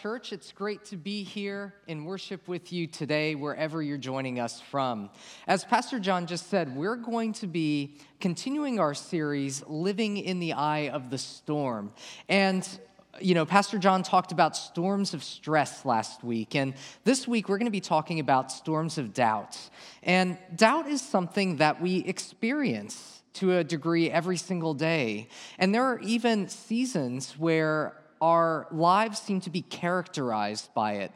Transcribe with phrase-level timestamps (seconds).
[0.00, 4.60] Church, it's great to be here in worship with you today, wherever you're joining us
[4.60, 5.10] from.
[5.48, 10.52] As Pastor John just said, we're going to be continuing our series, Living in the
[10.52, 11.92] Eye of the Storm.
[12.28, 12.64] And
[13.20, 17.58] you know, Pastor John talked about storms of stress last week, and this week we're
[17.58, 19.58] going to be talking about storms of doubt.
[20.04, 25.28] And doubt is something that we experience to a degree every single day.
[25.58, 31.12] And there are even seasons where our lives seem to be characterized by it.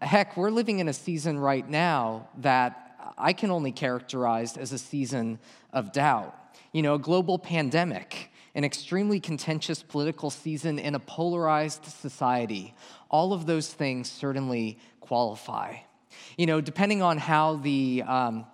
[0.00, 4.78] Heck, we're living in a season right now that I can only characterize as a
[4.78, 5.38] season
[5.72, 6.34] of doubt.
[6.72, 12.74] You know, a global pandemic, an extremely contentious political season in a polarized society.
[13.10, 15.76] All of those things certainly qualify.
[16.36, 18.46] You know, depending on how the um,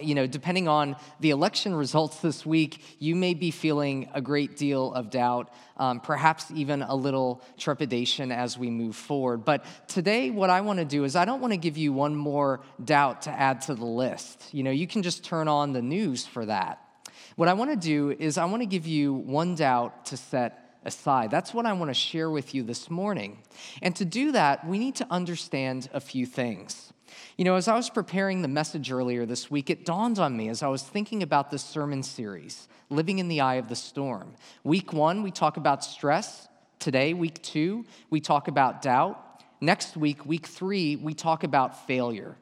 [0.00, 4.56] you know, depending on the election results this week, you may be feeling a great
[4.56, 9.44] deal of doubt, um, perhaps even a little trepidation as we move forward.
[9.44, 12.14] But today, what I want to do is I don't want to give you one
[12.14, 14.48] more doubt to add to the list.
[14.52, 16.80] You know, you can just turn on the news for that.
[17.36, 20.78] What I want to do is I want to give you one doubt to set
[20.84, 21.30] aside.
[21.30, 23.38] That's what I want to share with you this morning.
[23.82, 26.93] And to do that, we need to understand a few things.
[27.36, 30.48] You know, as I was preparing the message earlier this week, it dawned on me
[30.48, 34.34] as I was thinking about this sermon series, Living in the Eye of the Storm.
[34.62, 36.48] Week one, we talk about stress.
[36.78, 39.42] Today, week two, we talk about doubt.
[39.60, 42.36] Next week, week three, we talk about failure.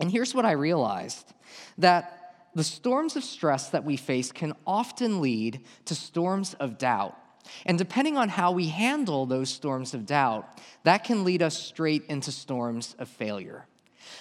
[0.00, 1.32] And here's what I realized
[1.78, 7.16] that the storms of stress that we face can often lead to storms of doubt.
[7.64, 10.48] And depending on how we handle those storms of doubt,
[10.84, 13.66] that can lead us straight into storms of failure.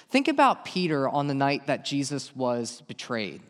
[0.09, 3.41] Think about Peter on the night that Jesus was betrayed.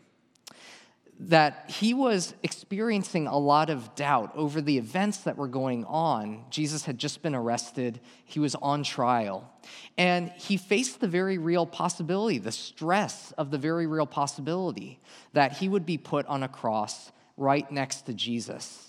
[1.18, 6.44] That he was experiencing a lot of doubt over the events that were going on.
[6.50, 9.50] Jesus had just been arrested, he was on trial.
[9.96, 15.00] And he faced the very real possibility, the stress of the very real possibility
[15.32, 18.85] that he would be put on a cross right next to Jesus.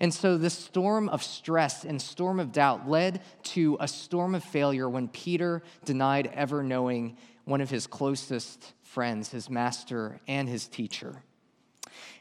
[0.00, 4.44] And so this storm of stress and storm of doubt led to a storm of
[4.44, 10.66] failure when Peter denied ever knowing one of his closest friends, his master and his
[10.66, 11.22] teacher.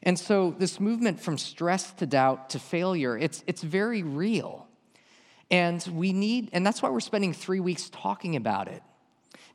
[0.04, 4.68] And so this movement from stress to doubt to failure, it's, it's very real.
[5.52, 8.84] And we need, and that's why we're spending three weeks talking about it,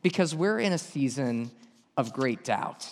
[0.01, 1.51] because we're in a season
[1.97, 2.89] of great doubt.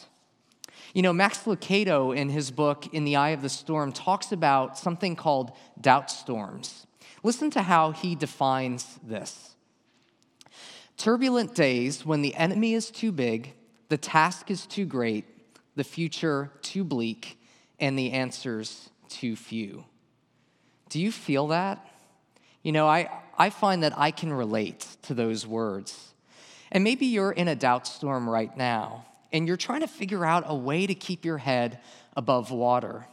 [0.94, 4.78] You know, Max Lucado, in his book, In the Eye of the Storm, talks about
[4.78, 6.88] something called doubt storms.
[7.22, 9.56] Listen to how he defines this
[10.98, 13.54] turbulent days when the enemy is too big,
[13.88, 15.26] the task is too great,
[15.76, 17.42] the future too bleak,
[17.80, 19.86] and the answers too few.
[20.90, 21.88] Do you feel that?
[22.64, 26.14] You know, I, I find that I can relate to those words.
[26.72, 30.44] And maybe you're in a doubt storm right now and you're trying to figure out
[30.48, 31.80] a way to keep your head
[32.16, 33.08] above water.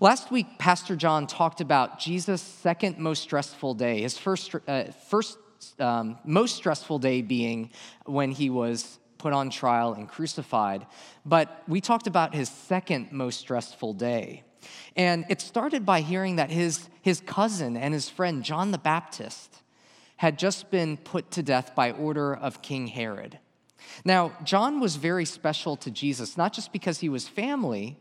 [0.00, 5.38] Last week, Pastor John talked about Jesus' second most stressful day, his first, uh, first
[5.80, 7.70] um, most stressful day being
[8.06, 10.86] when he was put on trial and crucified.
[11.26, 14.44] But we talked about his second most stressful day.
[14.96, 19.62] And it started by hearing that his, his cousin and his friend, John the Baptist,
[20.16, 23.38] had just been put to death by order of King Herod.
[24.04, 27.96] Now, John was very special to Jesus, not just because he was family,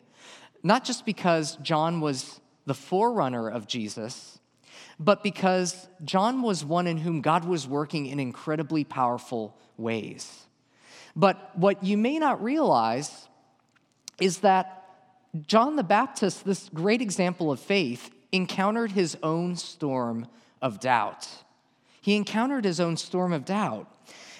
[0.63, 4.39] not just because John was the forerunner of Jesus,
[4.99, 10.45] but because John was one in whom God was working in incredibly powerful ways.
[11.15, 13.27] But what you may not realize
[14.19, 14.85] is that
[15.45, 20.27] John the Baptist, this great example of faith, encountered his own storm
[20.61, 21.27] of doubt.
[22.01, 23.91] He encountered his own storm of doubt.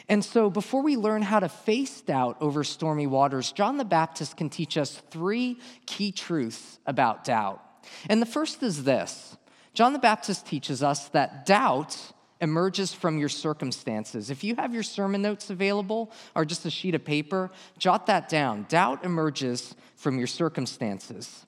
[0.10, 4.38] And so, before we learn how to face doubt over stormy waters, John the Baptist
[4.38, 7.62] can teach us three key truths about doubt.
[8.10, 9.38] And the first is this
[9.74, 14.30] John the Baptist teaches us that doubt emerges from your circumstances.
[14.30, 18.30] If you have your sermon notes available or just a sheet of paper, jot that
[18.30, 18.66] down.
[18.70, 21.46] Doubt emerges from your circumstances.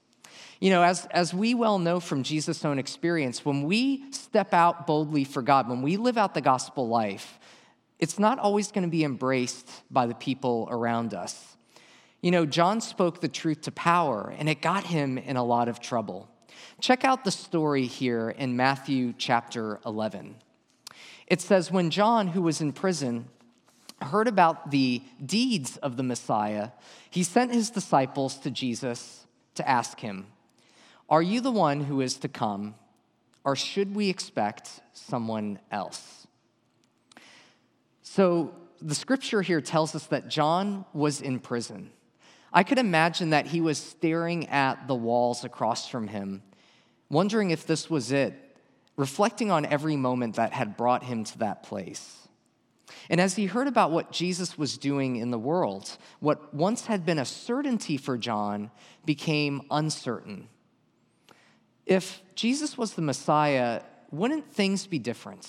[0.60, 4.86] You know, as, as we well know from Jesus' own experience, when we step out
[4.86, 7.39] boldly for God, when we live out the gospel life,
[8.00, 11.58] it's not always going to be embraced by the people around us.
[12.22, 15.68] You know, John spoke the truth to power, and it got him in a lot
[15.68, 16.30] of trouble.
[16.82, 20.36] Check out the story here in Matthew chapter 11.
[21.28, 23.28] It says, When John, who was in prison,
[24.02, 26.70] heard about the deeds of the Messiah,
[27.10, 29.26] he sent his disciples to Jesus
[29.56, 30.28] to ask him,
[31.10, 32.76] Are you the one who is to come,
[33.44, 36.19] or should we expect someone else?
[38.12, 41.92] So, the scripture here tells us that John was in prison.
[42.52, 46.42] I could imagine that he was staring at the walls across from him,
[47.12, 48.34] wondering if this was it,
[48.98, 52.28] reflecting on every moment that had brought him to that place.
[53.12, 57.06] And as he heard about what Jesus was doing in the world, what once had
[57.06, 58.72] been a certainty for John
[59.06, 60.50] became uncertain.
[61.86, 65.48] If Jesus was the Messiah, wouldn't things be different?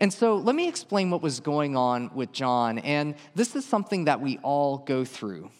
[0.00, 2.78] And so let me explain what was going on with John.
[2.78, 5.50] And this is something that we all go through.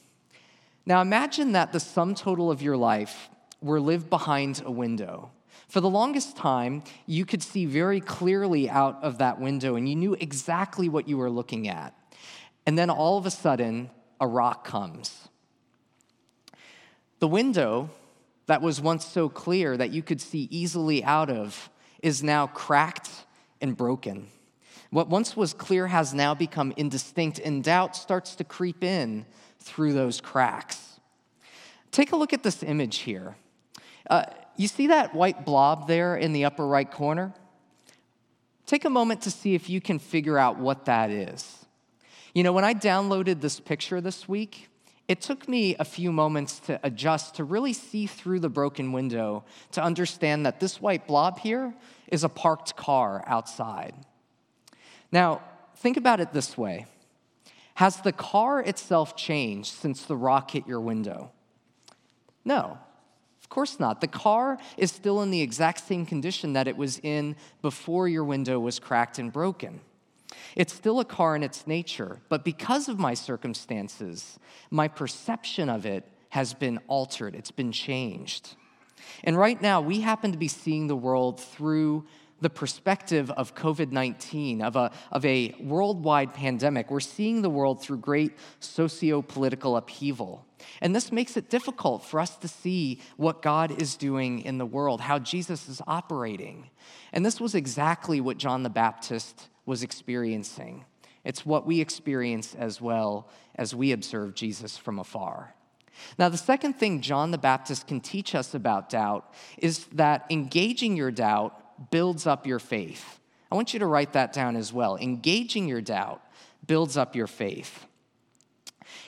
[0.86, 3.28] Now imagine that the sum total of your life
[3.60, 5.30] were lived behind a window.
[5.68, 9.94] For the longest time, you could see very clearly out of that window and you
[9.94, 11.94] knew exactly what you were looking at.
[12.66, 13.90] And then all of a sudden,
[14.20, 15.28] a rock comes.
[17.18, 17.90] The window
[18.46, 21.70] that was once so clear that you could see easily out of
[22.02, 23.10] is now cracked
[23.60, 24.28] and broken.
[24.90, 29.24] What once was clear has now become indistinct, and doubt starts to creep in
[29.60, 31.00] through those cracks.
[31.92, 33.36] Take a look at this image here.
[34.08, 34.24] Uh,
[34.56, 37.32] you see that white blob there in the upper right corner?
[38.66, 41.64] Take a moment to see if you can figure out what that is.
[42.34, 44.68] You know, when I downloaded this picture this week,
[45.08, 49.44] it took me a few moments to adjust to really see through the broken window
[49.72, 51.74] to understand that this white blob here
[52.10, 53.94] is a parked car outside.
[55.12, 55.42] Now,
[55.76, 56.86] think about it this way
[57.74, 61.30] Has the car itself changed since the rock hit your window?
[62.44, 62.78] No,
[63.42, 64.00] of course not.
[64.00, 68.24] The car is still in the exact same condition that it was in before your
[68.24, 69.80] window was cracked and broken.
[70.56, 74.38] It's still a car in its nature, but because of my circumstances,
[74.70, 78.54] my perception of it has been altered, it's been changed.
[79.24, 82.06] And right now, we happen to be seeing the world through
[82.40, 86.90] the perspective of COVID 19, of a, of a worldwide pandemic.
[86.90, 90.46] We're seeing the world through great socio political upheaval.
[90.80, 94.66] And this makes it difficult for us to see what God is doing in the
[94.66, 96.70] world, how Jesus is operating.
[97.12, 100.84] And this was exactly what John the Baptist was experiencing.
[101.24, 105.54] It's what we experience as well as we observe Jesus from afar.
[106.18, 110.96] Now, the second thing John the Baptist can teach us about doubt is that engaging
[110.96, 113.20] your doubt builds up your faith.
[113.50, 114.96] I want you to write that down as well.
[114.96, 116.22] Engaging your doubt
[116.66, 117.86] builds up your faith.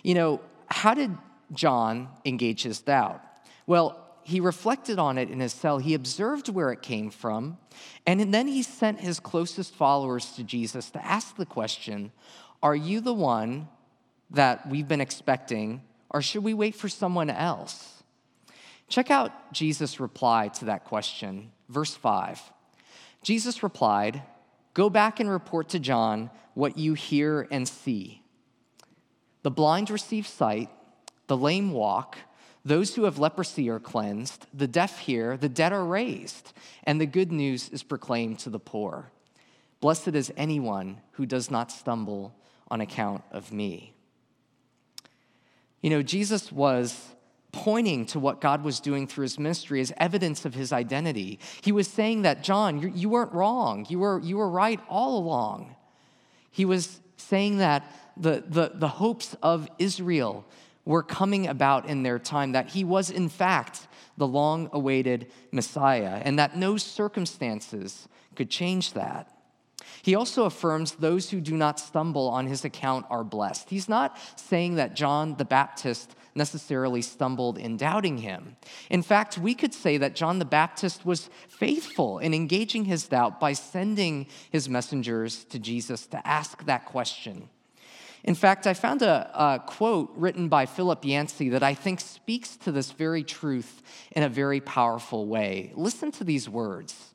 [0.03, 1.17] You know, how did
[1.53, 3.23] John engage his doubt?
[3.67, 5.79] Well, he reflected on it in his cell.
[5.79, 7.59] He observed where it came from.
[8.07, 12.13] And then he sent his closest followers to Jesus to ask the question
[12.63, 13.69] Are you the one
[14.31, 18.03] that we've been expecting, or should we wait for someone else?
[18.89, 21.53] Check out Jesus' reply to that question.
[21.69, 22.41] Verse 5.
[23.23, 24.23] Jesus replied,
[24.75, 28.23] Go back and report to John what you hear and see.
[29.43, 30.71] The blind receive sight,
[31.27, 32.19] the lame walk
[32.65, 36.53] those who have leprosy are cleansed, the deaf hear, the dead are raised,
[36.85, 39.11] and the good news is proclaimed to the poor.
[39.81, 42.35] Blessed is anyone who does not stumble
[42.71, 43.95] on account of me.
[45.83, 47.09] You know, Jesus was
[47.53, 51.39] pointing to what God was doing through his ministry as evidence of his identity.
[51.61, 53.85] He was saying that, John, you, you weren't wrong.
[53.89, 55.77] You were, you were right all along.
[56.51, 57.85] He was saying that
[58.17, 60.45] the, the, the hopes of Israel
[60.85, 66.21] were coming about in their time, that he was, in fact, the long awaited Messiah,
[66.25, 69.32] and that no circumstances could change that.
[70.03, 73.71] He also affirms those who do not stumble on his account are blessed.
[73.71, 78.57] He's not saying that John the Baptist necessarily stumbled in doubting him.
[78.91, 83.39] In fact, we could say that John the Baptist was faithful in engaging his doubt
[83.39, 87.49] by sending his messengers to Jesus to ask that question
[88.25, 92.57] in fact, I found a, a, quote written by Philip Yancey that I think speaks
[92.59, 93.83] to this very truth
[94.13, 95.73] in a very powerful way.
[95.75, 97.12] Listen to these words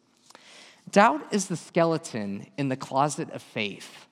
[0.92, 4.08] Doubt is the skeleton in the closet of faith.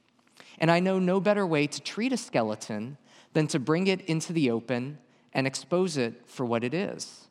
[0.57, 2.97] And I know no better way to treat a skeleton
[3.33, 4.97] than to bring it into the open
[5.33, 7.27] and expose it for what it is.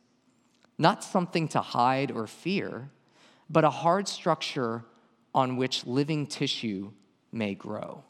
[0.78, 2.90] Not something to hide or fear,
[3.48, 4.84] but a hard structure
[5.34, 6.90] on which living tissue
[7.32, 8.04] may grow.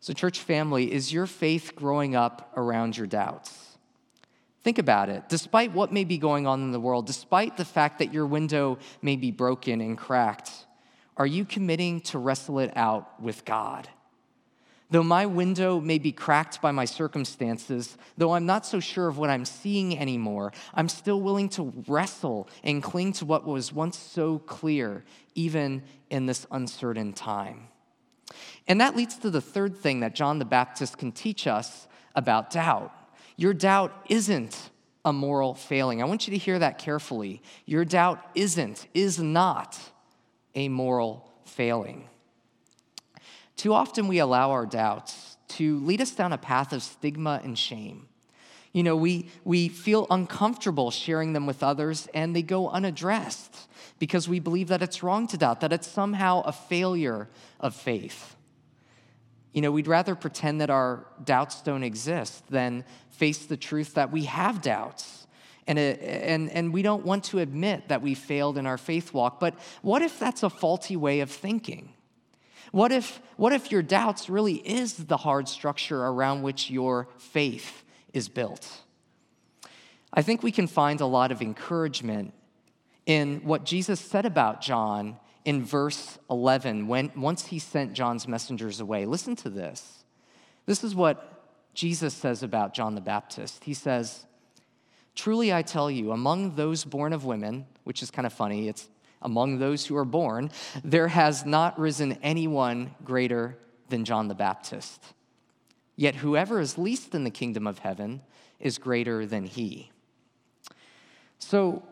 [0.00, 3.67] So, church family, is your faith growing up around your doubts?
[4.68, 5.30] Think about it.
[5.30, 8.76] Despite what may be going on in the world, despite the fact that your window
[9.00, 10.50] may be broken and cracked,
[11.16, 13.88] are you committing to wrestle it out with God?
[14.90, 19.16] Though my window may be cracked by my circumstances, though I'm not so sure of
[19.16, 23.96] what I'm seeing anymore, I'm still willing to wrestle and cling to what was once
[23.96, 25.02] so clear,
[25.34, 27.68] even in this uncertain time.
[28.66, 32.50] And that leads to the third thing that John the Baptist can teach us about
[32.50, 32.92] doubt.
[33.38, 34.70] Your doubt isn't
[35.04, 36.02] a moral failing.
[36.02, 37.40] I want you to hear that carefully.
[37.66, 39.78] Your doubt isn't, is not
[40.56, 42.08] a moral failing.
[43.56, 47.56] Too often we allow our doubts to lead us down a path of stigma and
[47.56, 48.08] shame.
[48.72, 53.68] You know, we, we feel uncomfortable sharing them with others and they go unaddressed
[54.00, 57.28] because we believe that it's wrong to doubt, that it's somehow a failure
[57.60, 58.34] of faith.
[59.52, 64.12] You know, we'd rather pretend that our doubts don't exist than face the truth that
[64.12, 65.26] we have doubts.
[65.66, 69.12] And, uh, and, and we don't want to admit that we failed in our faith
[69.12, 69.40] walk.
[69.40, 71.92] But what if that's a faulty way of thinking?
[72.72, 77.84] What if, what if your doubts really is the hard structure around which your faith
[78.12, 78.82] is built?
[80.12, 82.32] I think we can find a lot of encouragement
[83.04, 88.80] in what Jesus said about John in verse 11 when once he sent John's messengers
[88.80, 89.06] away.
[89.06, 90.04] Listen to this.
[90.66, 93.64] This is what Jesus says about John the Baptist.
[93.64, 94.26] He says,
[95.14, 98.90] Truly I tell you, among those born of women, which is kind of funny, it's
[99.22, 100.50] among those who are born,
[100.84, 103.56] there has not risen anyone greater
[103.88, 105.02] than John the Baptist.
[105.96, 108.20] Yet whoever is least in the kingdom of heaven
[108.60, 109.90] is greater than he.
[111.38, 111.84] So,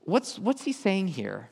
[0.00, 1.50] what's, what's he saying here?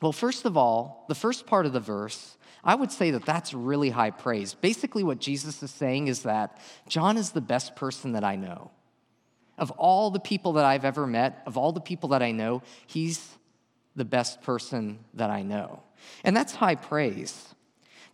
[0.00, 3.52] Well, first of all, the first part of the verse, I would say that that's
[3.54, 4.54] really high praise.
[4.54, 8.70] Basically, what Jesus is saying is that John is the best person that I know.
[9.56, 12.62] Of all the people that I've ever met, of all the people that I know,
[12.86, 13.36] he's
[13.96, 15.82] the best person that I know.
[16.22, 17.54] And that's high praise.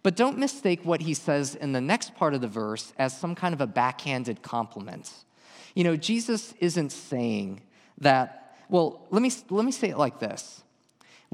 [0.03, 3.35] But don't mistake what he says in the next part of the verse as some
[3.35, 5.13] kind of a backhanded compliment.
[5.75, 7.63] You know, Jesus isn't saying
[7.99, 10.64] that, well, let me, let me say it like this.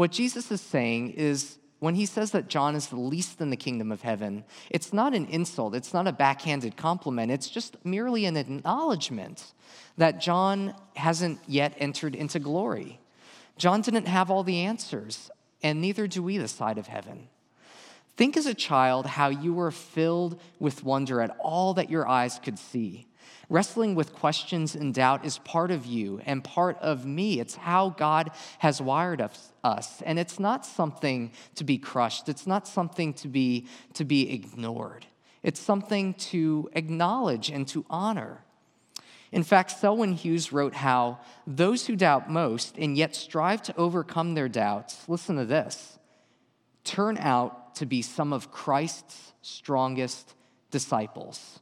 [0.01, 3.57] What Jesus is saying is when he says that John is the least in the
[3.59, 8.25] kingdom of heaven, it's not an insult, it's not a backhanded compliment, it's just merely
[8.25, 9.53] an acknowledgement
[9.99, 12.99] that John hasn't yet entered into glory.
[13.59, 15.31] John didn't have all the answers,
[15.63, 17.29] and neither do we this side of heaven.
[18.17, 22.41] Think as a child how you were filled with wonder at all that your eyes
[22.43, 23.07] could see.
[23.51, 27.41] Wrestling with questions and doubt is part of you and part of me.
[27.41, 29.29] It's how God has wired
[29.65, 30.03] us.
[30.03, 35.05] And it's not something to be crushed, it's not something to be, to be ignored.
[35.43, 38.45] It's something to acknowledge and to honor.
[39.33, 44.35] In fact, Selwyn Hughes wrote how those who doubt most and yet strive to overcome
[44.35, 45.99] their doubts, listen to this,
[46.85, 50.35] turn out to be some of Christ's strongest
[50.71, 51.61] disciples.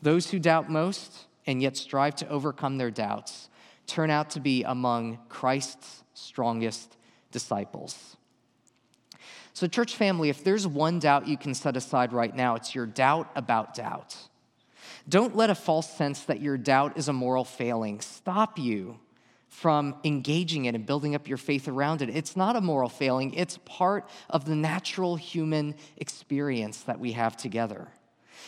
[0.00, 3.48] Those who doubt most and yet strive to overcome their doubts
[3.86, 6.96] turn out to be among Christ's strongest
[7.32, 8.16] disciples.
[9.54, 12.86] So, church family, if there's one doubt you can set aside right now, it's your
[12.86, 14.16] doubt about doubt.
[15.08, 19.00] Don't let a false sense that your doubt is a moral failing stop you
[19.48, 22.10] from engaging it and building up your faith around it.
[22.10, 27.36] It's not a moral failing, it's part of the natural human experience that we have
[27.36, 27.88] together.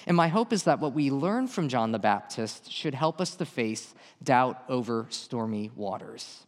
[0.07, 3.35] And my hope is that what we learn from John the Baptist should help us
[3.37, 6.47] to face doubt over stormy waters.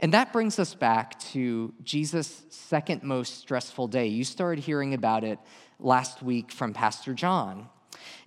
[0.00, 4.06] And that brings us back to Jesus' second most stressful day.
[4.06, 5.38] You started hearing about it
[5.78, 7.68] last week from Pastor John.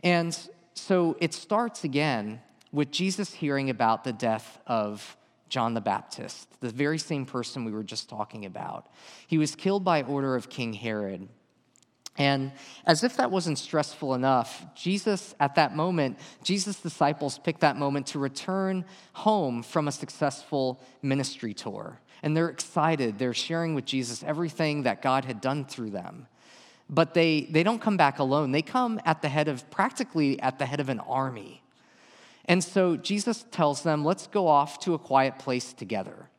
[0.03, 0.37] And
[0.75, 5.17] so it starts again with Jesus hearing about the death of
[5.49, 8.87] John the Baptist, the very same person we were just talking about.
[9.27, 11.27] He was killed by order of King Herod.
[12.17, 12.51] And
[12.85, 18.07] as if that wasn't stressful enough, Jesus, at that moment, Jesus' disciples picked that moment
[18.07, 21.99] to return home from a successful ministry tour.
[22.21, 23.17] And they're excited.
[23.17, 26.27] They're sharing with Jesus everything that God had done through them
[26.89, 28.51] but they, they don't come back alone.
[28.51, 31.63] They come at the head of, practically at the head of an army.
[32.45, 36.29] And so Jesus tells them, let's go off to a quiet place together.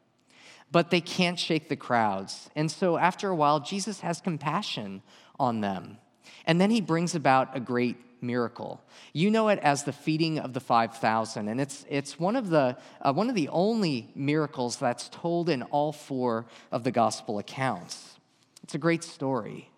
[0.71, 2.50] But they can't shake the crowds.
[2.56, 5.02] And so after a while, Jesus has compassion
[5.38, 5.99] on them.
[6.47, 8.83] And then he brings about a great miracle.
[9.12, 12.76] You know it as the feeding of the 5,000, and it's, it's one, of the,
[13.00, 18.18] uh, one of the only miracles that's told in all four of the gospel accounts.
[18.62, 19.71] It's a great story.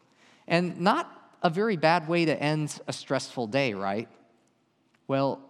[0.47, 1.12] And not
[1.43, 4.09] a very bad way to end a stressful day, right?
[5.09, 5.40] Well,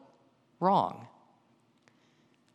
[0.58, 1.06] wrong.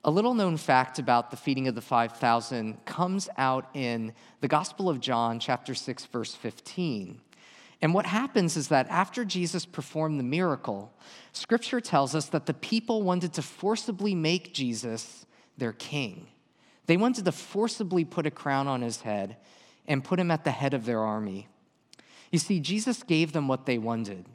[0.04, 4.90] A little known fact about the feeding of the 5,000 comes out in the Gospel
[4.90, 7.22] of John, chapter 6, verse 15.
[7.84, 10.92] And what happens is that after Jesus performed the miracle,
[11.34, 15.28] scripture tells us that the people wanted to forcibly make Jesus
[15.58, 16.28] their king.
[16.88, 19.38] They wanted to forcibly put a crown on his head
[19.88, 21.48] and put him at the head of their army.
[22.32, 24.26] You see, Jesus gave them what they wanted.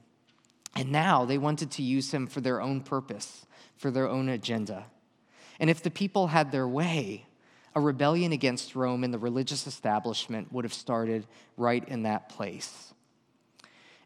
[0.76, 3.46] And now they wanted to use him for their own purpose,
[3.76, 4.86] for their own agenda.
[5.58, 7.26] And if the people had their way,
[7.74, 12.94] a rebellion against Rome and the religious establishment would have started right in that place.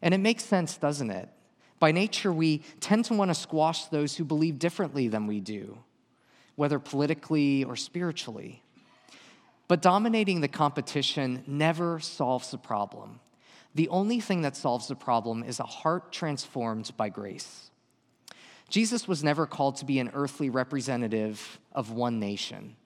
[0.01, 1.29] And it makes sense, doesn't it?
[1.79, 5.77] By nature, we tend to want to squash those who believe differently than we do,
[6.55, 8.61] whether politically or spiritually.
[9.67, 13.19] But dominating the competition never solves the problem.
[13.73, 17.70] The only thing that solves the problem is a heart transformed by grace.
[18.71, 22.77] Jesus was never called to be an earthly representative of one nation.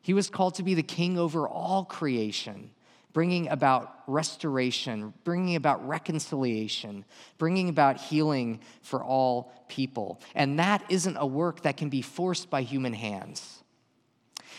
[0.00, 2.70] He was called to be the king over all creation,
[3.12, 7.04] bringing about restoration, bringing about reconciliation,
[7.36, 10.20] bringing about healing for all people.
[10.34, 13.62] And that isn't a work that can be forced by human hands.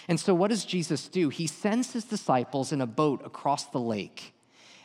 [0.07, 1.29] And so, what does Jesus do?
[1.29, 4.33] He sends his disciples in a boat across the lake,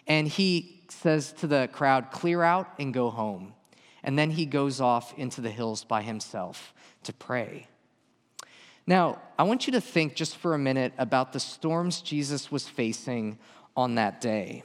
[0.06, 3.52] and he says to the crowd, Clear out and go home.
[4.02, 7.66] And then he goes off into the hills by himself to pray.
[8.86, 12.68] Now, I want you to think just for a minute about the storms Jesus was
[12.68, 13.38] facing
[13.76, 14.64] on that day.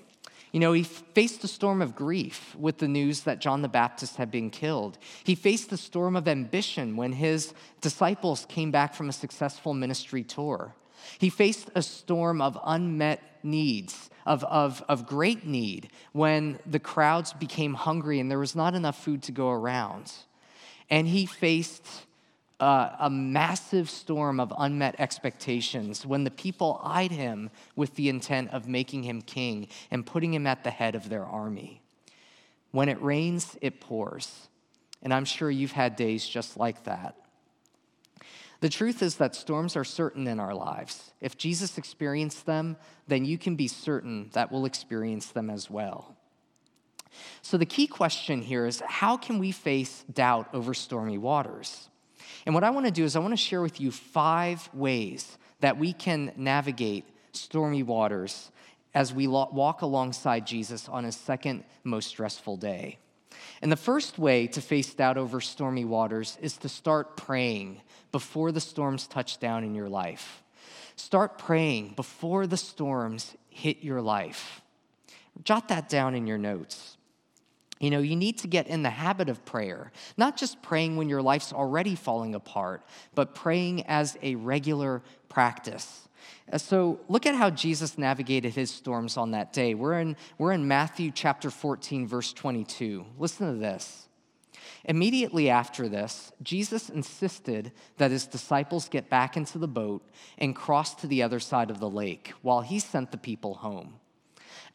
[0.52, 4.16] You know, he faced a storm of grief with the news that John the Baptist
[4.16, 4.98] had been killed.
[5.24, 10.24] He faced the storm of ambition when his disciples came back from a successful ministry
[10.24, 10.74] tour.
[11.20, 17.34] He faced a storm of unmet needs, of, of, of great need, when the crowds
[17.34, 20.12] became hungry and there was not enough food to go around.
[20.90, 21.86] And he faced
[22.60, 28.52] uh, a massive storm of unmet expectations when the people eyed him with the intent
[28.52, 31.82] of making him king and putting him at the head of their army.
[32.72, 34.48] When it rains, it pours.
[35.02, 37.16] And I'm sure you've had days just like that.
[38.60, 41.12] The truth is that storms are certain in our lives.
[41.22, 46.16] If Jesus experienced them, then you can be certain that we'll experience them as well.
[47.42, 51.90] So, the key question here is how can we face doubt over stormy waters?
[52.46, 55.38] And what I want to do is, I want to share with you five ways
[55.60, 58.52] that we can navigate stormy waters
[58.94, 62.98] as we walk alongside Jesus on his second most stressful day.
[63.62, 68.52] And the first way to face doubt over stormy waters is to start praying before
[68.52, 70.44] the storms touch down in your life.
[70.96, 74.62] Start praying before the storms hit your life.
[75.44, 76.98] Jot that down in your notes.
[77.80, 81.10] You know, you need to get in the habit of prayer, not just praying when
[81.10, 86.07] your life's already falling apart, but praying as a regular practice.
[86.52, 89.74] Uh, so look at how Jesus navigated his storms on that day.
[89.74, 93.06] We're in, we're in Matthew chapter 14, verse 22.
[93.18, 94.08] Listen to this.
[94.86, 100.96] Immediately after this, Jesus insisted that his disciples get back into the boat and cross
[100.96, 103.96] to the other side of the lake while he sent the people home.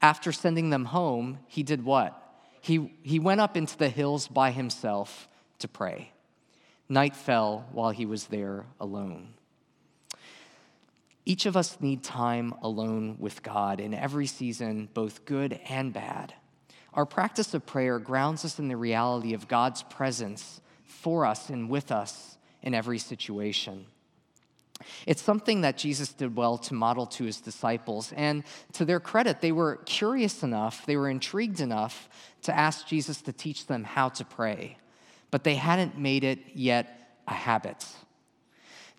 [0.01, 2.19] After sending them home, he did what?
[2.61, 5.29] He, he went up into the hills by himself
[5.61, 6.13] to pray.
[6.89, 9.35] Night fell while he was there alone.
[11.25, 16.35] Each of us need time alone with God in every season, both good and bad.
[16.95, 21.71] Our practice of prayer grounds us in the reality of God's presence for us and
[21.71, 23.87] with us in every situation.
[25.07, 28.13] It's something that Jesus did well to model to his disciples.
[28.17, 32.09] And to their credit, they were curious enough, they were intrigued enough
[32.43, 34.77] to ask Jesus to teach them how to pray.
[35.31, 37.87] But they hadn't made it yet a habit.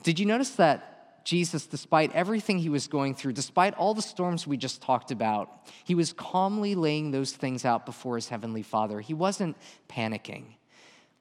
[0.04, 0.93] Did you notice that
[1.24, 5.68] Jesus, despite everything he was going through, despite all the storms we just talked about,
[5.86, 9.00] he was calmly laying those things out before his heavenly Father.
[9.00, 9.56] He wasn't
[9.88, 10.44] panicking.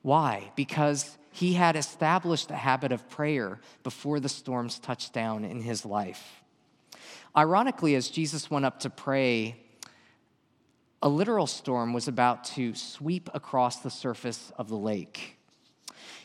[0.03, 0.51] Why?
[0.57, 5.85] Because he had established a habit of prayer before the storms touched down in his
[5.85, 6.43] life.
[7.37, 9.57] Ironically, as Jesus went up to pray,
[11.01, 15.39] a literal storm was about to sweep across the surface of the lake.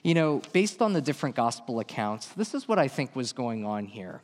[0.08, 3.66] You know, based on the different gospel accounts, this is what I think was going
[3.66, 4.22] on here.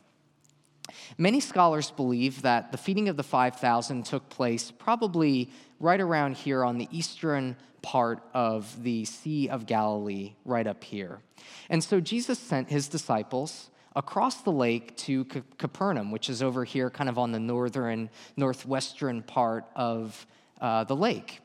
[1.18, 6.64] Many scholars believe that the feeding of the 5,000 took place probably right around here
[6.64, 11.20] on the eastern part of the Sea of Galilee, right up here.
[11.68, 15.26] And so Jesus sent his disciples across the lake to
[15.58, 20.26] Capernaum, which is over here, kind of on the northern, northwestern part of
[20.62, 21.42] uh, the lake.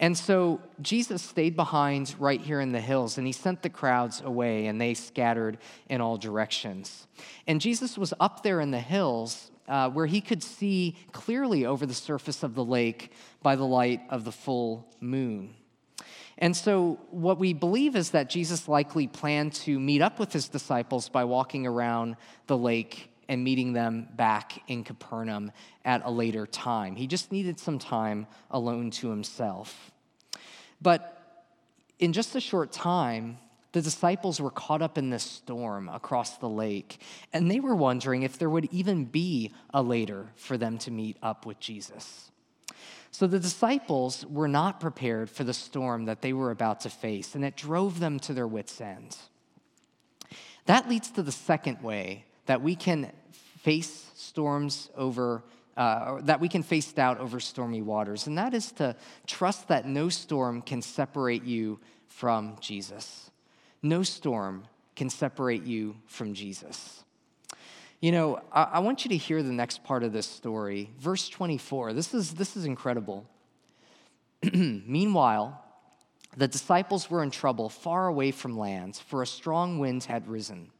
[0.00, 4.20] And so Jesus stayed behind right here in the hills and he sent the crowds
[4.20, 7.06] away and they scattered in all directions.
[7.46, 11.86] And Jesus was up there in the hills uh, where he could see clearly over
[11.86, 15.54] the surface of the lake by the light of the full moon.
[16.38, 20.48] And so, what we believe is that Jesus likely planned to meet up with his
[20.48, 22.16] disciples by walking around
[22.48, 25.52] the lake and meeting them back in Capernaum
[25.86, 26.96] at a later time.
[26.96, 29.90] He just needed some time alone to himself.
[30.82, 31.18] But
[31.98, 33.38] in just a short time,
[33.72, 37.00] the disciples were caught up in this storm across the lake,
[37.32, 41.16] and they were wondering if there would even be a later for them to meet
[41.22, 42.30] up with Jesus.
[43.12, 47.34] So the disciples were not prepared for the storm that they were about to face,
[47.34, 49.16] and it drove them to their wits' end.
[50.66, 53.10] That leads to the second way that we can
[53.62, 55.44] face storms over,
[55.76, 58.96] uh, that we can face doubt over stormy waters, and that is to
[59.26, 63.30] trust that no storm can separate you from Jesus.
[63.82, 64.64] No storm
[64.96, 67.04] can separate you from Jesus.
[68.00, 70.90] You know, I, I, want you to hear the next part of this story.
[70.98, 71.92] Verse 24.
[71.92, 73.24] This is, this is incredible.
[74.52, 75.64] Meanwhile,
[76.36, 80.70] the disciples were in trouble far away from land, for a strong wind had risen,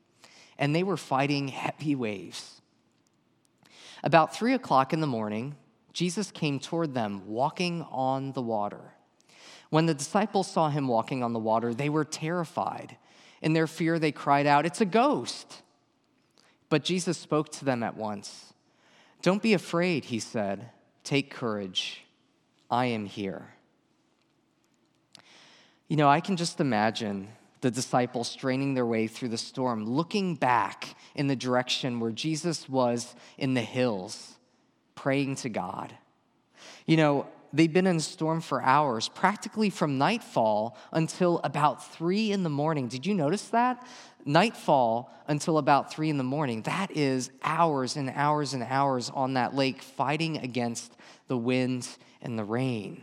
[0.58, 2.61] and they were fighting heavy waves.
[4.02, 5.54] About three o'clock in the morning,
[5.92, 8.94] Jesus came toward them, walking on the water.
[9.70, 12.96] When the disciples saw him walking on the water, they were terrified.
[13.40, 15.62] In their fear, they cried out, It's a ghost!
[16.68, 18.52] But Jesus spoke to them at once.
[19.20, 20.70] Don't be afraid, he said.
[21.04, 22.04] Take courage.
[22.70, 23.54] I am here.
[25.88, 27.28] You know, I can just imagine
[27.62, 32.68] the disciples straining their way through the storm, looking back in the direction where Jesus
[32.68, 34.34] was in the hills,
[34.94, 35.94] praying to God.
[36.86, 42.32] You know, they'd been in a storm for hours, practically from nightfall until about three
[42.32, 42.88] in the morning.
[42.88, 43.86] Did you notice that?
[44.24, 46.62] Nightfall until about three in the morning.
[46.62, 50.96] That is hours and hours and hours on that lake fighting against
[51.28, 51.88] the wind
[52.20, 53.02] and the rain.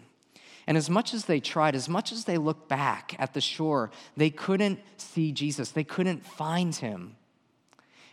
[0.69, 3.89] And as much as they tried, as much as they looked back at the shore,
[4.15, 5.71] they couldn't see Jesus.
[5.71, 7.15] They couldn't find him.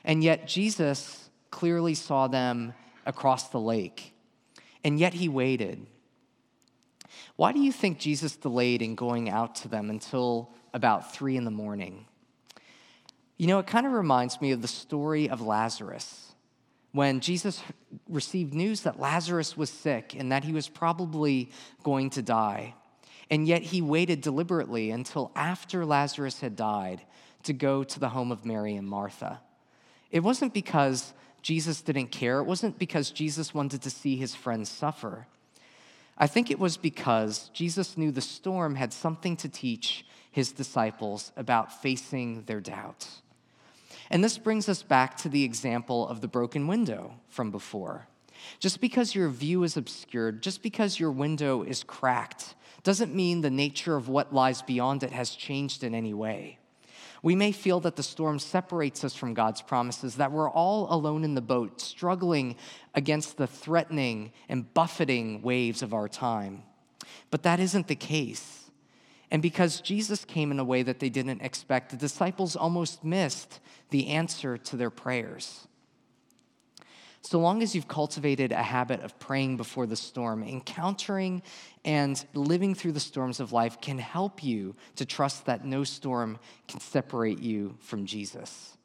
[0.06, 2.72] And yet, Jesus clearly saw them
[3.04, 4.14] across the lake.
[4.82, 5.86] And yet, he waited.
[7.36, 11.44] Why do you think Jesus delayed in going out to them until about three in
[11.44, 12.06] the morning?
[13.36, 16.32] You know, it kind of reminds me of the story of Lazarus.
[16.96, 17.62] When Jesus
[18.08, 21.50] received news that Lazarus was sick and that he was probably
[21.82, 22.72] going to die,
[23.30, 27.02] and yet he waited deliberately until after Lazarus had died
[27.42, 29.42] to go to the home of Mary and Martha.
[30.10, 34.70] It wasn't because Jesus didn't care, it wasn't because Jesus wanted to see his friends
[34.70, 35.26] suffer.
[36.16, 41.30] I think it was because Jesus knew the storm had something to teach his disciples
[41.36, 43.20] about facing their doubts.
[44.10, 48.08] And this brings us back to the example of the broken window from before.
[48.60, 53.50] Just because your view is obscured, just because your window is cracked, doesn't mean the
[53.50, 56.58] nature of what lies beyond it has changed in any way.
[57.22, 61.24] We may feel that the storm separates us from God's promises, that we're all alone
[61.24, 62.56] in the boat, struggling
[62.94, 66.62] against the threatening and buffeting waves of our time.
[67.30, 68.65] But that isn't the case.
[69.30, 73.60] And because Jesus came in a way that they didn't expect, the disciples almost missed
[73.90, 75.66] the answer to their prayers.
[77.22, 81.42] So long as you've cultivated a habit of praying before the storm, encountering
[81.84, 86.38] and living through the storms of life can help you to trust that no storm
[86.68, 88.76] can separate you from Jesus.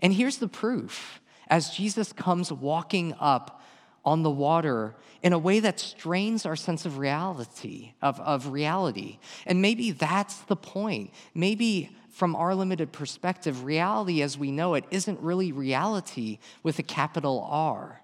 [0.00, 3.62] And here's the proof as Jesus comes walking up
[4.06, 9.18] on the water in a way that strains our sense of reality of, of reality
[9.44, 14.86] and maybe that's the point maybe from our limited perspective, reality as we know it
[14.90, 18.00] isn't really reality with a capital R.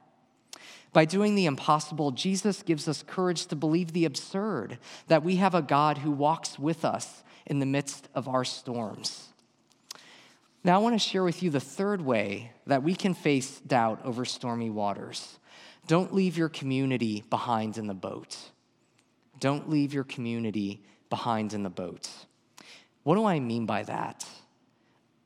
[0.92, 4.76] By doing the impossible, Jesus gives us courage to believe the absurd
[5.08, 9.28] that we have a God who walks with us in the midst of our storms.
[10.62, 14.04] Now, I want to share with you the third way that we can face doubt
[14.04, 15.38] over stormy waters.
[15.86, 18.36] Don't leave your community behind in the boat.
[19.40, 22.08] Don't leave your community behind in the boat.
[23.02, 24.24] What do I mean by that?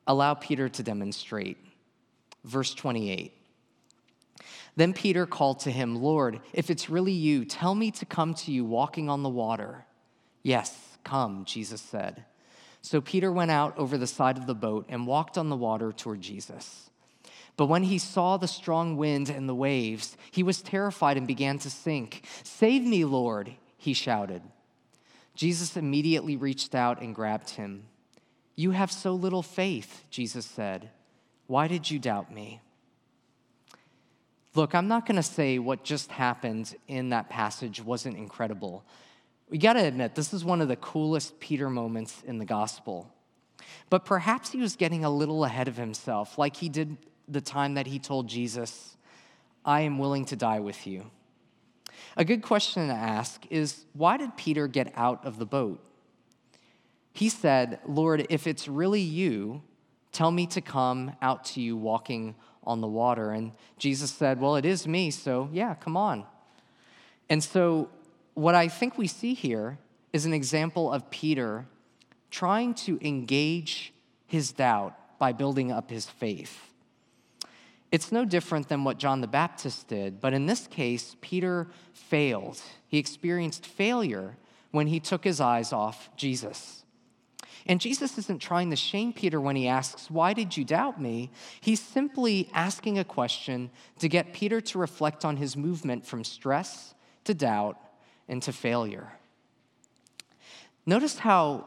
[0.07, 1.59] Allow Peter to demonstrate.
[2.45, 3.33] Verse 28.
[4.77, 8.53] Then Peter called to him, Lord, if it's really you, tell me to come to
[8.53, 9.85] you walking on the water.
[10.43, 12.25] Yes, come, Jesus said.
[12.83, 15.93] So Peter went out over the side of the boat and walked on the water
[15.93, 16.91] toward Jesus.
[17.57, 21.59] But when he saw the strong wind and the waves, he was terrified and began
[21.61, 22.27] to sink.
[22.43, 24.43] Save me, Lord, he shouted.
[25.35, 27.85] Jesus immediately reached out and grabbed him.
[28.57, 30.91] You have so little faith, Jesus said.
[31.47, 32.61] Why did you doubt me?
[34.55, 38.85] Look, I'm not going to say what just happened in that passage wasn't incredible.
[39.51, 43.13] We got to admit, this is one of the coolest Peter moments in the gospel.
[43.91, 46.97] But perhaps he was getting a little ahead of himself, like he did
[47.29, 48.97] the time that he told Jesus,
[49.65, 51.11] I am willing to die with you.
[52.17, 55.85] A good question to ask is why did Peter get out of the boat?
[57.13, 59.63] He said, Lord, if it's really you,
[60.13, 63.31] tell me to come out to you walking on the water.
[63.31, 66.25] And Jesus said, Well, it is me, so yeah, come on.
[67.29, 67.89] And so,
[68.35, 69.79] what I think we see here
[70.13, 71.67] is an example of Peter
[72.31, 73.93] trying to engage
[74.27, 76.73] his doubt by building up his faith.
[77.93, 82.61] It's no different than what John the Baptist did, but in this case, Peter failed.
[82.89, 84.37] He experienced failure
[84.71, 86.85] when he took his eyes off Jesus.
[87.69, 91.31] And Jesus isn't trying to shame Peter when he asks, Why did you doubt me?
[91.61, 96.95] He's simply asking a question to get Peter to reflect on his movement from stress
[97.25, 97.79] to doubt
[98.29, 99.13] and to failure.
[100.85, 101.67] Notice how,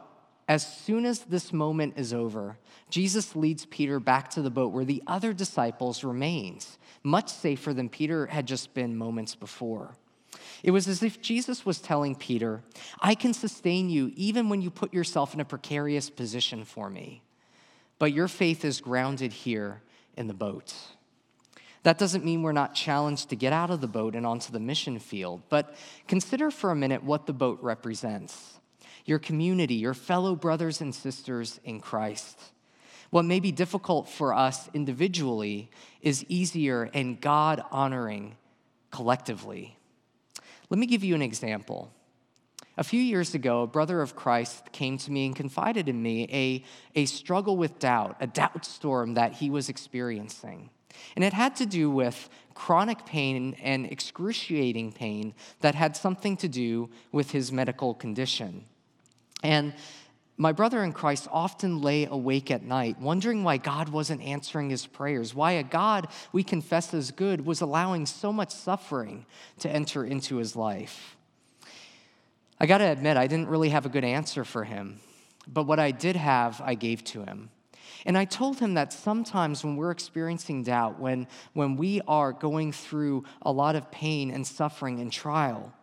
[0.50, 2.58] as soon as this moment is over,
[2.90, 7.88] Jesus leads Peter back to the boat where the other disciples remains, much safer than
[7.88, 9.96] Peter had just been moments before.
[10.64, 12.64] It was as if Jesus was telling Peter,
[13.00, 17.22] I can sustain you even when you put yourself in a precarious position for me.
[18.00, 19.84] But your faith is grounded here
[20.18, 20.74] in the boat.
[21.84, 24.60] That doesn't mean we're not challenged to get out of the boat and onto the
[24.60, 25.76] mission field, but
[26.08, 28.59] consider for a minute what the boat represents
[29.10, 32.40] your community, your fellow brothers and sisters in Christ.
[33.10, 38.38] What may be difficult for us individually is easier and God honoring
[38.92, 39.76] collectively.
[40.70, 41.92] Let me give you an example.
[42.78, 46.30] A few years ago, a brother of Christ came to me and confided in me
[46.32, 46.64] a,
[47.02, 50.70] a struggle with doubt, a doubt storm that he was experiencing.
[51.16, 56.48] And it had to do with chronic pain and excruciating pain that had something to
[56.48, 58.66] do with his medical condition.
[59.44, 59.74] And
[60.38, 64.86] my brother in Christ often lay awake at night, wondering why God wasn't answering his
[64.86, 69.26] prayers, why a God we confess as good was allowing so much suffering
[69.60, 71.18] to enter into his life.
[72.58, 75.02] I got to admit, I didn't really have a good answer for him,
[75.46, 77.50] but what I did have, I gave to him.
[78.06, 82.72] And I told him that sometimes when we're experiencing doubt, when, when we are going
[82.72, 85.74] through a lot of pain and suffering and trial,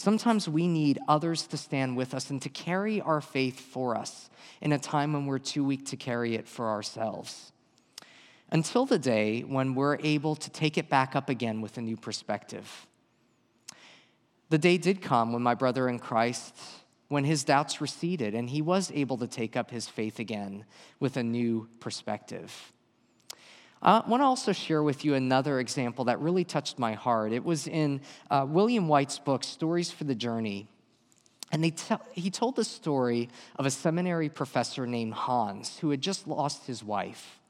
[0.00, 4.30] Sometimes we need others to stand with us and to carry our faith for us
[4.62, 7.52] in a time when we're too weak to carry it for ourselves.
[8.50, 11.98] Until the day when we're able to take it back up again with a new
[11.98, 12.86] perspective.
[14.48, 16.56] The day did come when my brother in Christ,
[17.08, 20.64] when his doubts receded and he was able to take up his faith again
[20.98, 22.72] with a new perspective.
[23.82, 27.32] I want to also share with you another example that really touched my heart.
[27.32, 30.68] It was in uh, William White's book, Stories for the Journey.
[31.52, 31.64] And
[32.12, 36.84] he told the story of a seminary professor named Hans who had just lost his
[36.84, 37.40] wife.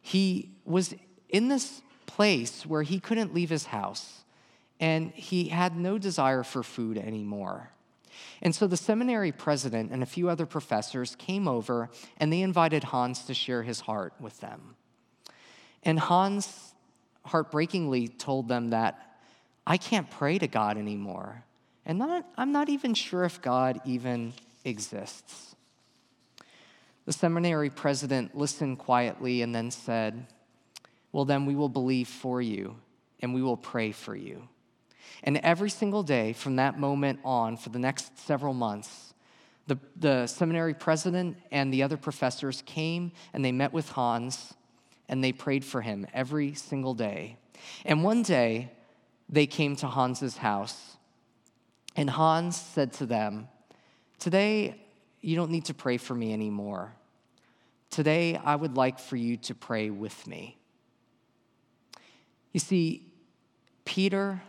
[0.00, 0.94] He was
[1.28, 4.22] in this place where he couldn't leave his house
[4.78, 7.70] and he had no desire for food anymore.
[8.42, 12.84] And so the seminary president and a few other professors came over and they invited
[12.84, 14.76] Hans to share his heart with them.
[15.86, 16.74] And Hans
[17.24, 19.18] heartbreakingly told them that
[19.64, 21.44] I can't pray to God anymore.
[21.86, 25.54] And not, I'm not even sure if God even exists.
[27.04, 30.26] The seminary president listened quietly and then said,
[31.12, 32.76] Well, then we will believe for you
[33.20, 34.48] and we will pray for you.
[35.22, 39.14] And every single day from that moment on, for the next several months,
[39.68, 44.54] the, the seminary president and the other professors came and they met with Hans
[45.08, 47.36] and they prayed for him every single day.
[47.84, 48.72] And one day,
[49.28, 50.96] they came to Hans's house,
[51.96, 53.48] and Hans said to them,
[54.18, 54.80] Today,
[55.20, 56.92] you don't need to pray for me anymore.
[57.90, 60.56] Today, I would like for you to pray with me.
[62.52, 63.06] You see,
[63.84, 64.42] Peter,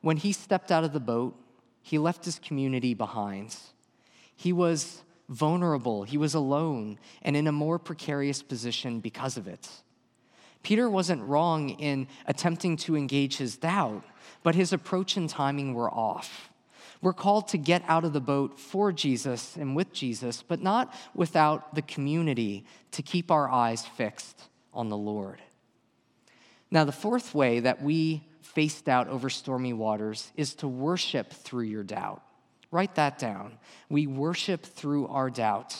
[0.00, 1.34] when he stepped out of the boat,
[1.82, 3.56] he left his community behind.
[4.36, 9.68] He was vulnerable, he was alone, and in a more precarious position because of it.
[10.62, 14.04] Peter wasn't wrong in attempting to engage his doubt,
[14.42, 16.50] but his approach and timing were off.
[17.00, 20.92] We're called to get out of the boat for Jesus and with Jesus, but not
[21.14, 25.40] without the community to keep our eyes fixed on the Lord.
[26.70, 31.64] Now, the fourth way that we face doubt over stormy waters is to worship through
[31.64, 32.22] your doubt.
[32.70, 33.58] Write that down.
[33.88, 35.76] We worship through our doubt.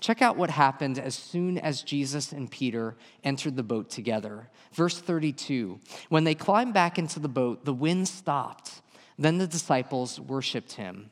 [0.00, 4.48] Check out what happened as soon as Jesus and Peter entered the boat together.
[4.72, 8.82] Verse 32 When they climbed back into the boat, the wind stopped.
[9.18, 11.10] Then the disciples worshiped him.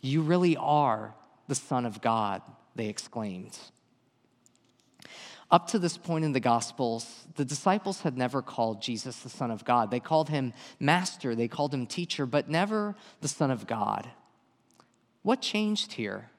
[0.00, 1.14] You really are
[1.46, 2.42] the Son of God,
[2.74, 3.56] they exclaimed.
[5.50, 9.50] Up to this point in the Gospels, the disciples had never called Jesus the Son
[9.50, 9.90] of God.
[9.90, 14.08] They called him Master, they called him Teacher, but never the Son of God.
[15.28, 16.30] What changed here?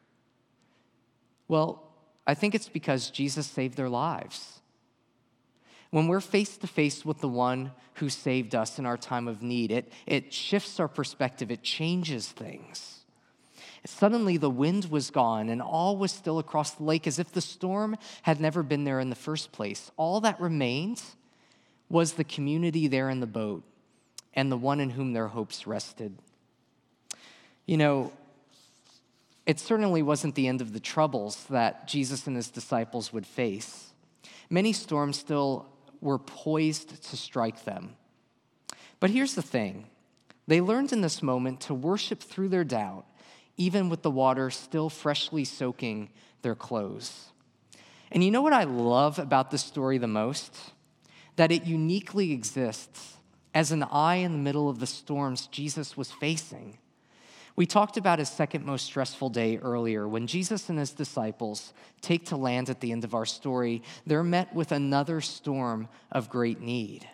[1.48, 1.84] Well,
[2.26, 4.62] I think it's because Jesus saved their lives.
[5.92, 9.44] When we're face to face with the one who saved us in our time of
[9.44, 13.02] need, it, it shifts our perspective, it changes things.
[13.86, 17.42] Suddenly, the wind was gone, and all was still across the lake as if the
[17.42, 19.92] storm had never been there in the first place.
[19.98, 21.00] All that remained
[21.90, 23.62] was the community there in the boat
[24.34, 26.18] and the one in whom their hopes rested.
[27.68, 28.14] You know,
[29.46, 33.94] it certainly wasn't the end of the troubles that Jesus and his disciples would face.
[34.50, 35.68] Many storms still
[36.02, 37.96] were poised to strike them.
[39.00, 39.88] But here's the thing
[40.48, 43.06] they learned in this moment to worship through their doubt,
[43.58, 46.10] even with the water still freshly soaking
[46.42, 47.30] their clothes.
[48.12, 50.56] And you know what I love about this story the most?
[51.36, 53.18] That it uniquely exists
[53.54, 56.78] as an eye in the middle of the storms Jesus was facing.
[57.56, 60.08] We talked about his second most stressful day earlier.
[60.08, 64.24] When Jesus and his disciples take to land at the end of our story, they're
[64.24, 67.08] met with another storm of great need.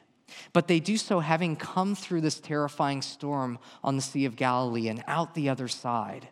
[0.54, 4.88] But they do so having come through this terrifying storm on the Sea of Galilee
[4.88, 6.28] and out the other side.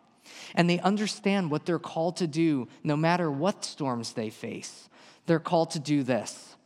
[0.54, 4.88] And they understand what they're called to do no matter what storms they face.
[5.26, 6.56] They're called to do this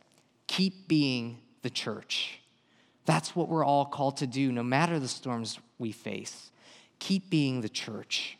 [0.47, 2.39] keep being the church.
[3.05, 6.49] That's what we're all called to do no matter the storms we face
[6.99, 8.37] keep being the church.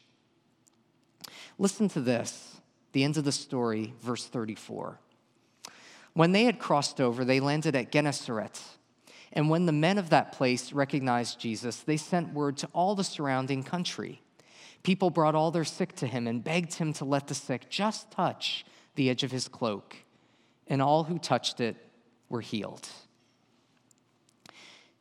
[1.57, 2.57] Listen to this,
[2.93, 4.99] the end of the story, verse 34.
[6.13, 8.61] When they had crossed over, they landed at Gennesaret.
[9.33, 13.03] And when the men of that place recognized Jesus, they sent word to all the
[13.03, 14.21] surrounding country.
[14.81, 18.09] People brought all their sick to him and begged him to let the sick just
[18.11, 19.95] touch the edge of his cloak.
[20.67, 21.75] And all who touched it
[22.29, 22.87] were healed.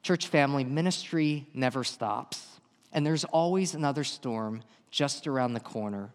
[0.03, 2.58] Church family, ministry never stops.
[2.93, 6.11] And there's always another storm just around the corner.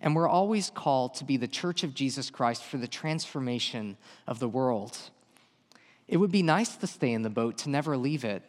[0.00, 4.38] And we're always called to be the church of Jesus Christ for the transformation of
[4.38, 4.96] the world.
[6.08, 8.42] It would be nice to stay in the boat, to never leave it,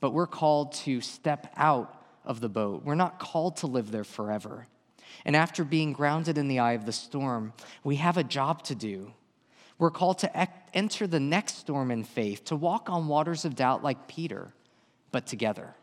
[0.00, 2.82] but we're called to step out of the boat.
[2.84, 4.66] We're not called to live there forever.
[5.24, 7.52] And after being grounded in the eye of the storm,
[7.84, 9.12] we have a job to do.
[9.78, 13.82] We're called to enter the next storm in faith, to walk on waters of doubt
[13.82, 14.52] like Peter,
[15.12, 15.74] but together.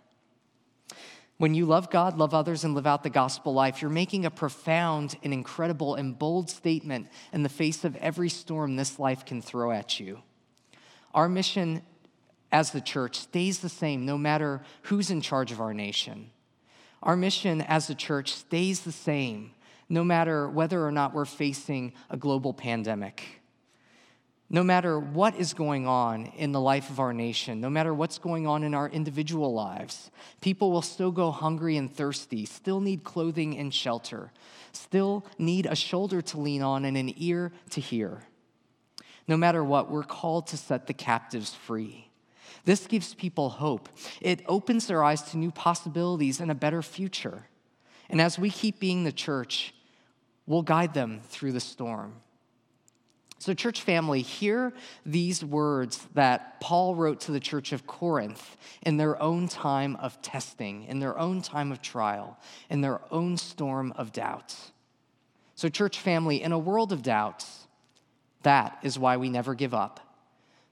[1.41, 4.29] When you love God, love others, and live out the gospel life, you're making a
[4.29, 9.41] profound and incredible and bold statement in the face of every storm this life can
[9.41, 10.21] throw at you.
[11.15, 11.81] Our mission
[12.51, 16.29] as the church stays the same no matter who's in charge of our nation.
[17.01, 19.53] Our mission as the church stays the same
[19.89, 23.40] no matter whether or not we're facing a global pandemic
[24.53, 28.17] no matter what is going on in the life of our nation, no matter what's
[28.17, 30.11] going on in our individual lives,
[30.41, 34.29] people will still go hungry and thirsty, still need clothing and shelter,
[34.73, 38.23] still need a shoulder to lean on and an ear to hear.
[39.25, 42.09] No matter what, we're called to set the captives free.
[42.65, 43.87] This gives people hope.
[44.19, 47.47] It opens their eyes to new possibilities and a better future.
[48.09, 49.73] And as we keep being the church,
[50.45, 52.15] we'll guide them through the storm.
[53.41, 54.71] So, church family, hear
[55.03, 60.21] these words that Paul wrote to the church of Corinth in their own time of
[60.21, 62.37] testing, in their own time of trial,
[62.69, 64.55] in their own storm of doubt.
[65.55, 67.65] So, church family, in a world of doubts,
[68.43, 69.99] that is why we never give up.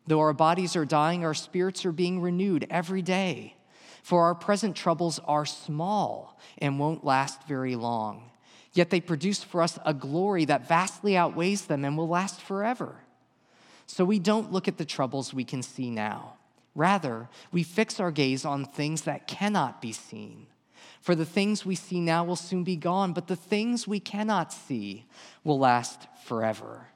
[0.05, 3.55] Though our bodies are dying, our spirits are being renewed every day.
[4.03, 8.29] For our present troubles are small and won't last very long.
[8.73, 12.95] Yet they produce for us a glory that vastly outweighs them and will last forever.
[13.87, 16.33] So we don't look at the troubles we can see now.
[16.75, 20.45] Rather, we fix our gaze on things that cannot be seen.
[21.01, 24.53] For the things we see now will soon be gone, but the things we cannot
[24.53, 25.05] see
[25.43, 26.87] will last forever.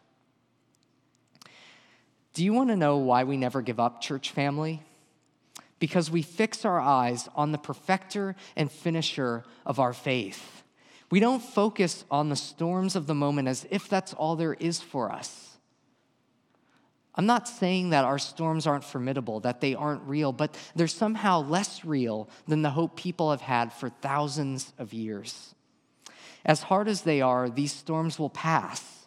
[2.33, 4.81] Do you want to know why we never give up, church family?
[5.79, 10.62] Because we fix our eyes on the perfecter and finisher of our faith.
[11.13, 14.81] We don't focus on the storms of the moment as if that's all there is
[14.81, 15.59] for us.
[17.13, 21.43] I'm not saying that our storms aren't formidable, that they aren't real, but they're somehow
[21.43, 25.53] less real than the hope people have had for thousands of years.
[26.45, 29.05] As hard as they are, these storms will pass.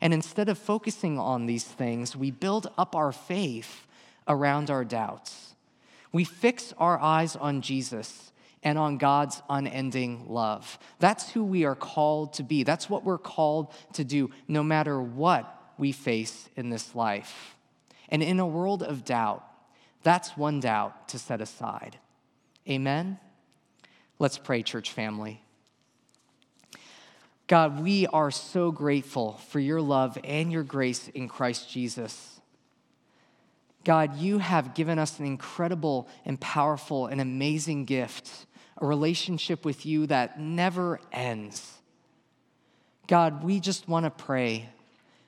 [0.00, 3.84] And instead of focusing on these things, we build up our faith
[4.28, 5.56] around our doubts.
[6.12, 8.27] We fix our eyes on Jesus
[8.62, 10.78] and on God's unending love.
[10.98, 12.64] That's who we are called to be.
[12.64, 17.56] That's what we're called to do, no matter what we face in this life.
[18.08, 19.44] And in a world of doubt,
[20.02, 21.98] that's one doubt to set aside.
[22.68, 23.18] Amen?
[24.18, 25.42] Let's pray, church family.
[27.46, 32.40] God, we are so grateful for your love and your grace in Christ Jesus.
[33.84, 38.46] God, you have given us an incredible and powerful and amazing gift,
[38.80, 41.74] a relationship with you that never ends.
[43.06, 44.68] God, we just want to pray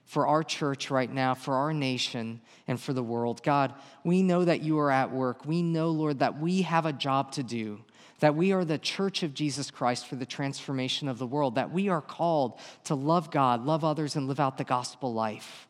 [0.05, 3.43] for our church right now, for our nation, and for the world.
[3.43, 3.75] God,
[4.05, 5.47] we know that you are at work.
[5.47, 7.81] We know, Lord, that we have a job to do
[8.21, 11.73] that we are the church of Jesus Christ for the transformation of the world, that
[11.73, 15.67] we are called to love God, love others, and live out the gospel life.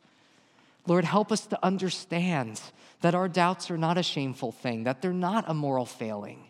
[0.86, 2.60] Lord, help us to understand
[3.00, 6.49] that our doubts are not a shameful thing, that they're not a moral failing,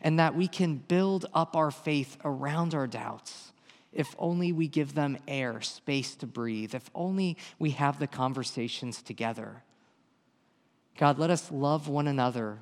[0.00, 3.52] and that we can build up our faith around our doubts
[3.92, 9.02] if only we give them air, space to breathe, if only we have the conversations
[9.02, 9.62] together.
[10.96, 12.58] God, let us love one another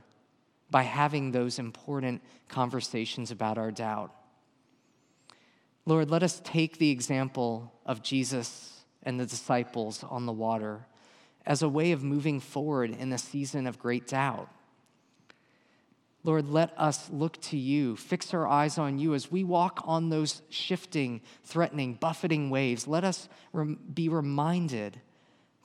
[0.70, 4.14] by having those important conversations about our doubt.
[5.86, 10.86] Lord, let us take the example of Jesus and the disciples on the water
[11.46, 14.50] as a way of moving forward in a season of great doubt.
[16.24, 20.08] Lord, let us look to you, fix our eyes on you as we walk on
[20.08, 22.88] those shifting, threatening, buffeting waves.
[22.88, 25.00] Let us rem- be reminded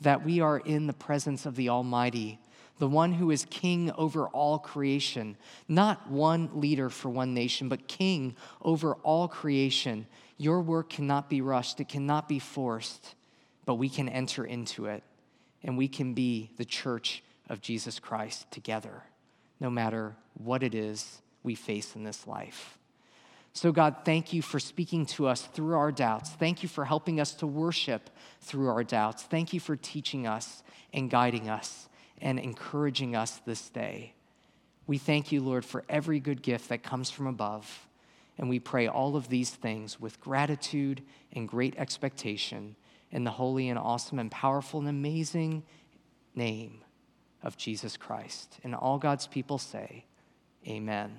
[0.02, 2.40] that we are in the presence of the Almighty
[2.80, 5.38] the one who is king over all creation,
[5.68, 10.08] not one leader for one nation, but king over all creation.
[10.38, 13.16] Your work cannot be rushed, it cannot be forced,
[13.66, 15.04] but we can enter into it
[15.64, 19.04] and we can be the church of Jesus Christ together,
[19.64, 22.78] no matter what it is we face in this life.
[23.54, 26.32] So, God, thank you for speaking to us through our doubts.
[26.32, 28.10] Thank you for helping us to worship
[28.42, 29.24] through our doubts.
[29.24, 31.88] Thank you for teaching us and guiding us
[32.20, 34.14] and encouraging us this day.
[34.86, 37.88] We thank you, Lord, for every good gift that comes from above.
[38.38, 42.76] And we pray all of these things with gratitude and great expectation
[43.12, 45.64] in the holy and awesome and powerful and amazing
[46.36, 46.84] name
[47.44, 48.60] of Jesus Christ.
[48.64, 50.06] And all God's people say,
[50.68, 51.14] Amen.